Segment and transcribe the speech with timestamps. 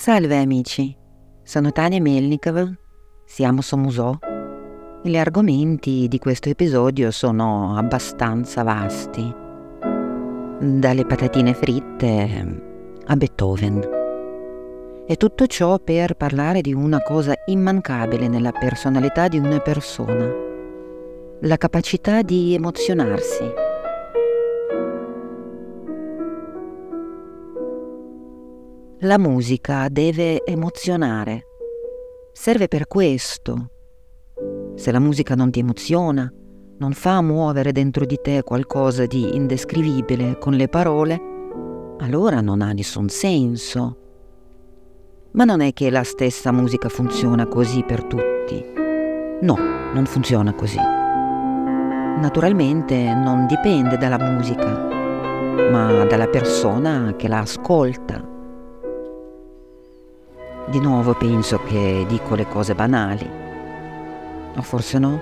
[0.00, 0.96] Salve amici,
[1.42, 2.72] sono Tania Melnikov,
[3.26, 4.16] siamo su Musò.
[5.02, 9.30] Gli argomenti di questo episodio sono abbastanza vasti,
[10.58, 12.62] dalle patatine fritte
[13.04, 13.88] a Beethoven.
[15.06, 20.26] E tutto ciò per parlare di una cosa immancabile nella personalità di una persona,
[21.40, 23.68] la capacità di emozionarsi
[29.04, 31.46] La musica deve emozionare.
[32.34, 33.70] Serve per questo.
[34.74, 36.30] Se la musica non ti emoziona,
[36.76, 41.18] non fa muovere dentro di te qualcosa di indescrivibile con le parole,
[42.00, 43.96] allora non ha nessun senso.
[45.30, 48.62] Ma non è che la stessa musica funziona così per tutti.
[49.40, 49.56] No,
[49.94, 50.76] non funziona così.
[52.18, 54.68] Naturalmente non dipende dalla musica,
[55.70, 58.30] ma dalla persona che la ascolta.
[60.70, 63.28] Di nuovo penso che dico le cose banali.
[64.54, 65.20] O forse no?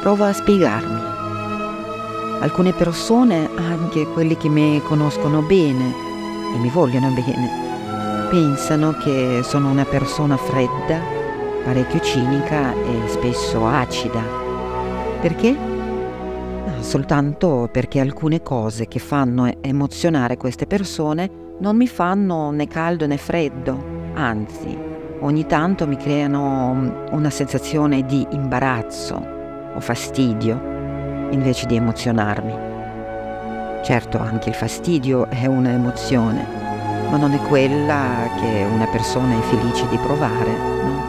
[0.00, 1.00] Provo a spiegarmi.
[2.40, 5.92] Alcune persone, anche quelli che mi conoscono bene
[6.54, 11.17] e mi vogliono bene, pensano che sono una persona fredda
[11.68, 14.22] parecchio cinica e spesso acida.
[15.20, 15.54] Perché?
[16.80, 23.18] Soltanto perché alcune cose che fanno emozionare queste persone non mi fanno né caldo né
[23.18, 23.84] freddo,
[24.14, 24.78] anzi,
[25.20, 29.22] ogni tanto mi creano una sensazione di imbarazzo
[29.74, 30.58] o fastidio
[31.32, 32.54] invece di emozionarmi.
[33.82, 36.46] Certo, anche il fastidio è un'emozione,
[37.10, 40.50] ma non è quella che una persona è felice di provare,
[40.82, 41.07] no?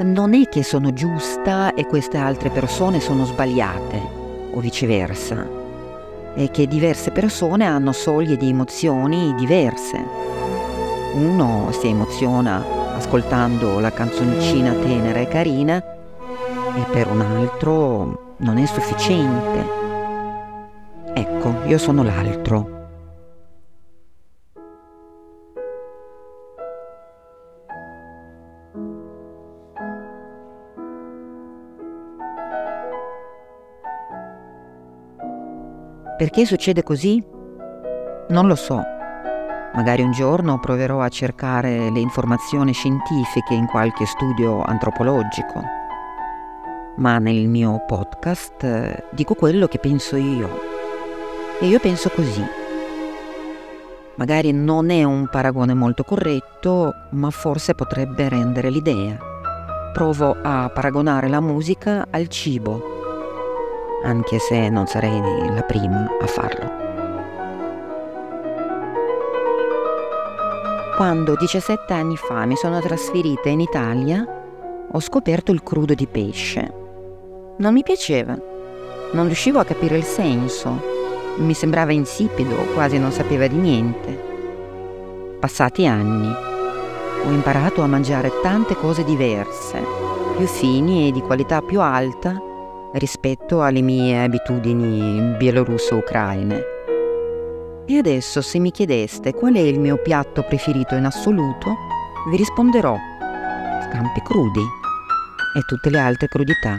[0.00, 4.00] Non è che sono giusta e queste altre persone sono sbagliate,
[4.52, 5.46] o viceversa,
[6.34, 10.00] è che diverse persone hanno soglie di emozioni diverse.
[11.14, 12.64] Uno si emoziona
[12.94, 19.76] ascoltando la canzoncina tenera e carina e per un altro non è sufficiente.
[21.14, 22.77] Ecco, io sono l'altro.
[36.18, 37.24] Perché succede così?
[38.30, 38.82] Non lo so.
[39.74, 45.62] Magari un giorno proverò a cercare le informazioni scientifiche in qualche studio antropologico.
[46.96, 50.48] Ma nel mio podcast eh, dico quello che penso io.
[51.60, 52.44] E io penso così.
[54.16, 59.16] Magari non è un paragone molto corretto, ma forse potrebbe rendere l'idea.
[59.92, 62.96] Provo a paragonare la musica al cibo
[64.02, 65.20] anche se non sarei
[65.50, 66.86] la prima a farlo.
[70.96, 74.26] Quando 17 anni fa mi sono trasferita in Italia,
[74.90, 76.72] ho scoperto il crudo di pesce.
[77.58, 78.36] Non mi piaceva,
[79.12, 80.96] non riuscivo a capire il senso,
[81.36, 84.26] mi sembrava insipido, quasi non sapeva di niente.
[85.38, 86.34] Passati anni,
[87.24, 89.80] ho imparato a mangiare tante cose diverse,
[90.36, 92.42] più fini e di qualità più alta
[92.92, 96.76] rispetto alle mie abitudini bielorusso-ucraine.
[97.86, 101.74] E adesso se mi chiedeste qual è il mio piatto preferito in assoluto,
[102.30, 102.96] vi risponderò
[103.88, 104.60] scampi crudi
[105.56, 106.78] e tutte le altre crudità,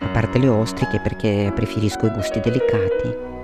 [0.00, 3.35] a parte le ostriche perché preferisco i gusti delicati.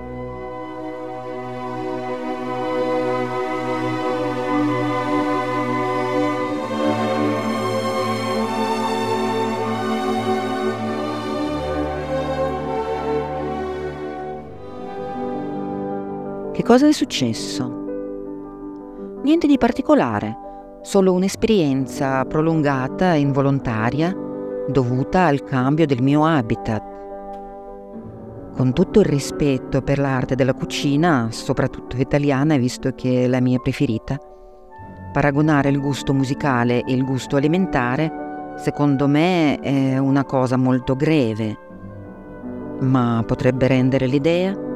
[16.73, 17.71] Cosa è successo?
[19.25, 20.39] Niente di particolare,
[20.81, 24.17] solo un'esperienza prolungata e involontaria
[24.69, 26.83] dovuta al cambio del mio habitat.
[28.57, 33.59] Con tutto il rispetto per l'arte della cucina, soprattutto italiana, visto che è la mia
[33.59, 34.17] preferita,
[35.13, 41.55] paragonare il gusto musicale e il gusto alimentare, secondo me, è una cosa molto greve,
[42.81, 44.71] ma potrebbe rendere l'idea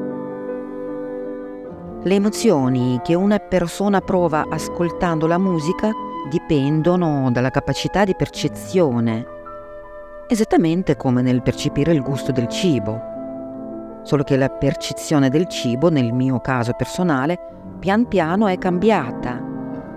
[2.03, 5.91] le emozioni che una persona prova ascoltando la musica
[6.29, 9.25] dipendono dalla capacità di percezione,
[10.27, 13.15] esattamente come nel percepire il gusto del cibo.
[14.03, 17.37] solo che la percezione del cibo, nel mio caso personale,
[17.77, 19.43] pian piano è cambiata,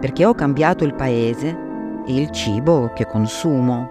[0.01, 1.57] perché ho cambiato il paese
[2.05, 3.89] e il cibo che consumo.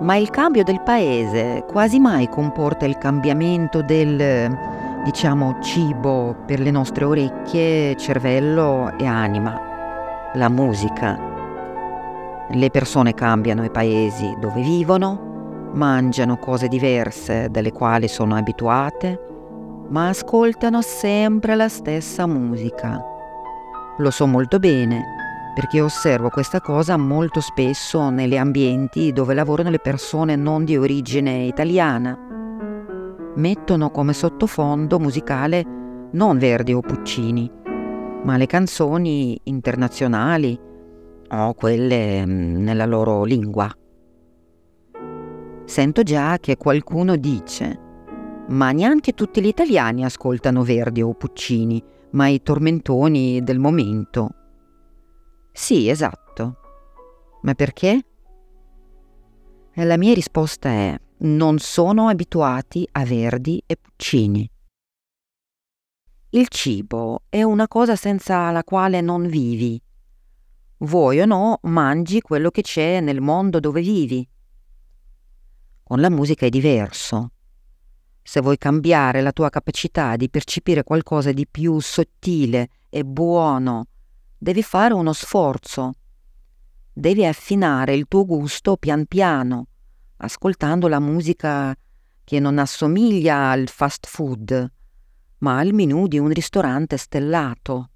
[0.00, 4.76] Ma il cambio del paese quasi mai comporta il cambiamento del,
[5.08, 9.58] diciamo, cibo per le nostre orecchie, cervello e anima,
[10.34, 11.18] la musica.
[12.50, 19.18] Le persone cambiano i paesi dove vivono, mangiano cose diverse dalle quali sono abituate,
[19.88, 23.02] ma ascoltano sempre la stessa musica.
[23.96, 25.16] Lo so molto bene
[25.54, 31.44] perché osservo questa cosa molto spesso negli ambienti dove lavorano le persone non di origine
[31.44, 32.37] italiana.
[33.38, 35.64] Mettono come sottofondo musicale
[36.10, 37.48] non Verdi o Puccini,
[38.24, 40.58] ma le canzoni internazionali
[41.30, 43.72] o quelle mm, nella loro lingua.
[45.64, 47.78] Sento già che qualcuno dice,
[48.48, 51.80] ma neanche tutti gli italiani ascoltano Verdi o Puccini,
[52.10, 54.30] ma i tormentoni del momento.
[55.52, 56.56] Sì, esatto.
[57.42, 58.02] Ma perché?
[59.74, 64.50] La mia risposta è non sono abituati a Verdi e Puccini.
[66.30, 69.80] Il cibo è una cosa senza la quale non vivi.
[70.78, 74.28] Vuoi o no, mangi quello che c'è nel mondo dove vivi.
[75.82, 77.32] Con la musica è diverso.
[78.22, 83.86] Se vuoi cambiare la tua capacità di percepire qualcosa di più sottile e buono
[84.38, 85.94] devi fare uno sforzo.
[86.92, 89.66] Devi affinare il tuo gusto pian piano,
[90.18, 91.76] ascoltando la musica
[92.24, 94.72] che non assomiglia al fast food,
[95.38, 97.90] ma al menù di un ristorante stellato.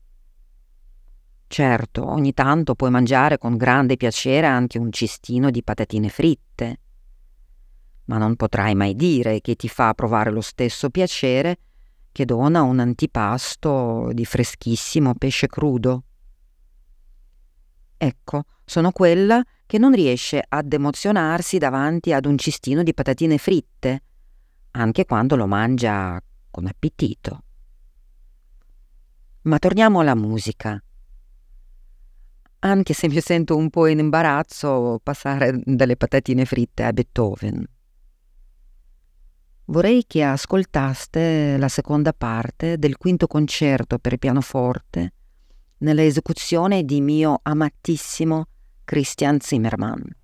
[1.46, 6.80] Certo, ogni tanto puoi mangiare con grande piacere anche un cestino di patatine fritte,
[8.04, 11.58] ma non potrai mai dire che ti fa provare lo stesso piacere
[12.10, 16.04] che dona un antipasto di freschissimo pesce crudo.
[17.96, 19.42] Ecco, sono quella
[19.72, 24.02] che non riesce ad emozionarsi davanti ad un cestino di patatine fritte,
[24.72, 27.44] anche quando lo mangia con appetito.
[29.44, 30.78] Ma torniamo alla musica.
[32.58, 37.64] Anche se mi sento un po' in imbarazzo passare dalle patatine fritte a Beethoven.
[39.64, 45.14] Vorrei che ascoltaste la seconda parte del quinto concerto per pianoforte
[45.78, 48.48] nella esecuzione di mio amatissimo
[48.86, 50.14] Christian Zimmermann.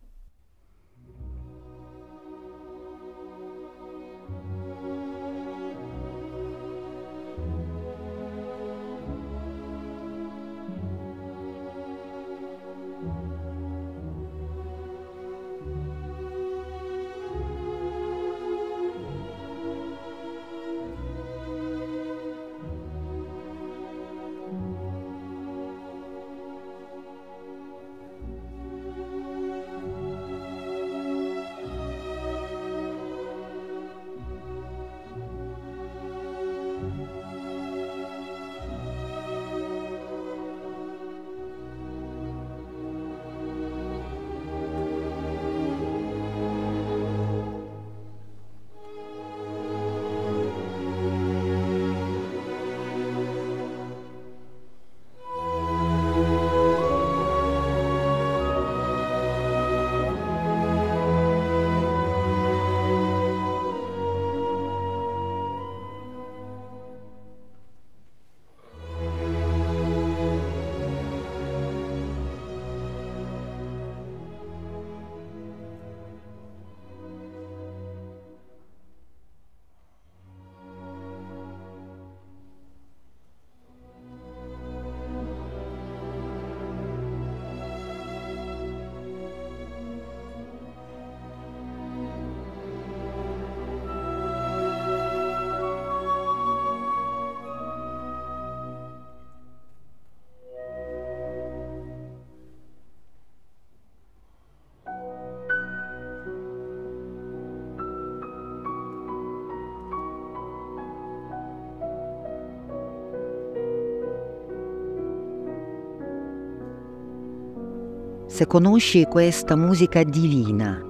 [118.39, 120.81] Se conosci questa musica divina,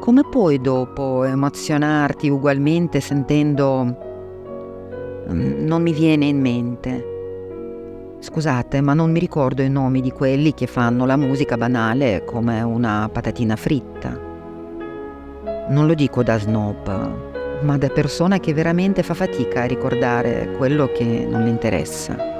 [0.00, 3.96] come puoi dopo emozionarti ugualmente sentendo...
[5.30, 8.16] Mm, non mi viene in mente.
[8.18, 12.62] Scusate, ma non mi ricordo i nomi di quelli che fanno la musica banale come
[12.62, 14.18] una patatina fritta.
[15.68, 20.88] Non lo dico da snob, ma da persona che veramente fa fatica a ricordare quello
[20.88, 22.33] che non le interessa.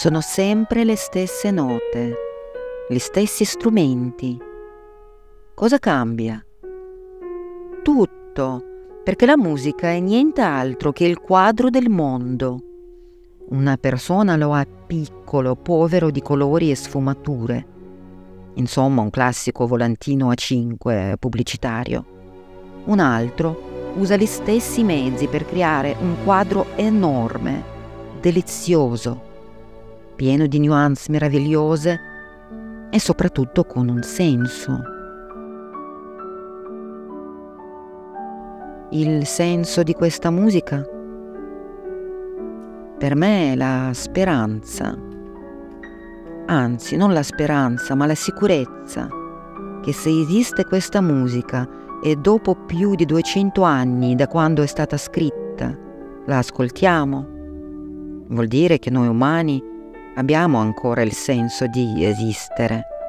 [0.00, 2.14] Sono sempre le stesse note,
[2.88, 4.34] gli stessi strumenti.
[5.54, 6.42] Cosa cambia?
[7.82, 8.64] Tutto,
[9.04, 12.62] perché la musica è nient'altro che il quadro del mondo.
[13.50, 17.66] Una persona lo ha piccolo, povero di colori e sfumature.
[18.54, 22.04] Insomma, un classico volantino a 5 pubblicitario.
[22.86, 27.62] Un altro usa gli stessi mezzi per creare un quadro enorme,
[28.18, 29.28] delizioso
[30.20, 31.98] pieno di nuance meravigliose
[32.90, 34.82] e soprattutto con un senso.
[38.90, 40.84] Il senso di questa musica
[42.98, 44.94] per me è la speranza,
[46.44, 49.08] anzi non la speranza ma la sicurezza
[49.80, 51.66] che se esiste questa musica
[52.02, 55.74] e dopo più di 200 anni da quando è stata scritta
[56.26, 57.26] la ascoltiamo,
[58.28, 59.69] vuol dire che noi umani
[60.20, 62.99] abbiamo ancora il senso di esistere.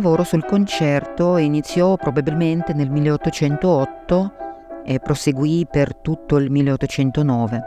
[0.00, 4.32] Lavoro sul concerto iniziò probabilmente nel 1808
[4.82, 7.62] e proseguì per tutto il 1809.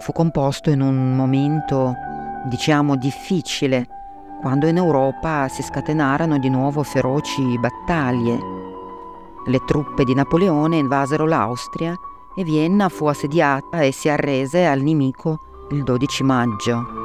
[0.00, 1.94] Fu composto in un momento,
[2.46, 3.86] diciamo, difficile,
[4.40, 8.38] quando in Europa si scatenarono di nuovo feroci battaglie.
[9.46, 11.94] Le truppe di Napoleone invasero l'Austria
[12.34, 15.38] e Vienna fu assediata e si arrese al nemico
[15.70, 16.99] il 12 maggio.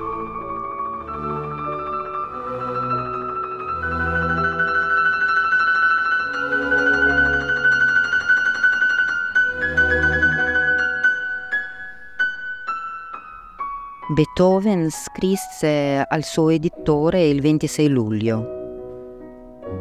[14.16, 18.54] Beethoven scrisse al suo editore il 26 luglio.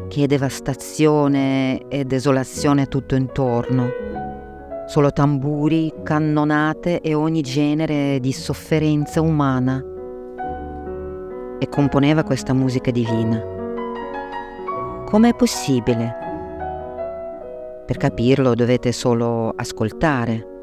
[0.08, 3.90] Che devastazione e desolazione tutto intorno.
[4.88, 9.80] Solo tamburi, cannonate e ogni genere di sofferenza umana.
[11.60, 13.40] E componeva questa musica divina.
[15.04, 16.12] Com'è possibile?
[17.86, 20.53] Per capirlo dovete solo ascoltare.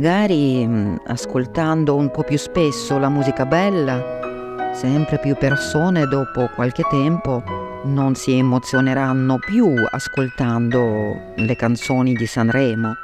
[0.00, 6.84] Magari mm, ascoltando un po' più spesso la musica bella, sempre più persone dopo qualche
[6.88, 7.42] tempo
[7.84, 12.94] non si emozioneranno più ascoltando le canzoni di Sanremo,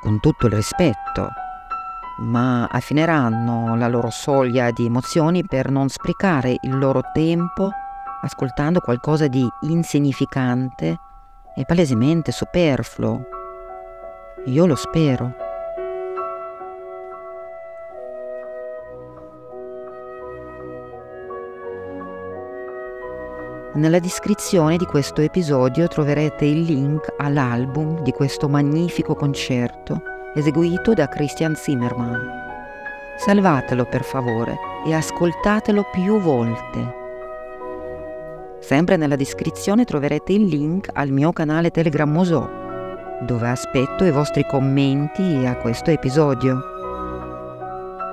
[0.00, 1.28] con tutto il rispetto,
[2.18, 7.68] ma affineranno la loro soglia di emozioni per non sprecare il loro tempo
[8.20, 10.96] ascoltando qualcosa di insignificante
[11.56, 13.24] e palesemente superfluo.
[14.44, 15.41] Io lo spero.
[23.74, 30.02] Nella descrizione di questo episodio troverete il link all'album di questo magnifico concerto
[30.34, 32.20] eseguito da Christian Zimmermann.
[33.16, 36.94] Salvatelo per favore e ascoltatelo più volte.
[38.60, 42.46] Sempre nella descrizione troverete il link al mio canale Telegram Mosò,
[43.22, 46.60] dove aspetto i vostri commenti a questo episodio.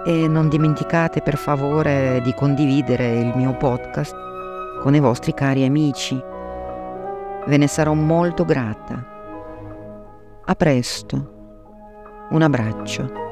[0.06, 4.28] E non dimenticate per favore di condividere il mio podcast
[4.82, 6.20] con i vostri cari amici.
[7.46, 9.06] Ve ne sarò molto grata.
[10.46, 12.28] A presto.
[12.32, 13.29] Un abbraccio.